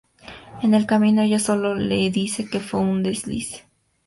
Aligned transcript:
En 0.63 0.73
el 0.73 0.87
camino, 0.87 1.21
ella 1.21 1.37
solo 1.37 1.75
le 1.75 2.09
dice 2.09 2.49
que 2.49 2.59
fue 2.59 2.79
un 2.79 3.03
"desliz". 3.03 3.65